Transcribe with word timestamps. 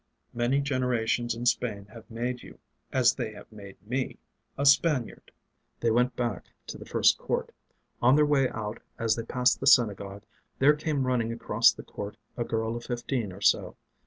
Many 0.33 0.61
generations 0.61 1.35
in 1.35 1.45
Spain 1.45 1.85
have 1.93 2.09
made 2.09 2.41
you 2.41 2.57
as 2.91 3.13
they 3.13 3.33
have 3.33 3.51
made 3.51 3.77
me 3.85 4.17
a 4.57 4.65
Spaniard." 4.65 5.31
They 5.79 5.91
went 5.91 6.15
back 6.15 6.45
to 6.65 6.79
the 6.79 6.87
first 6.87 7.19
court. 7.19 7.51
On 8.01 8.15
their 8.15 8.25
way 8.25 8.49
out, 8.49 8.79
as 8.97 9.15
they 9.15 9.21
passed 9.21 9.59
the 9.59 9.67
synagogue, 9.67 10.23
there 10.57 10.73
came 10.73 11.05
running 11.05 11.31
across 11.31 11.71
the 11.71 11.83
court 11.83 12.17
a 12.35 12.43
girl 12.43 12.75
of 12.75 12.83
fifteen 12.83 13.31
or 13.31 13.41
so. 13.41 13.75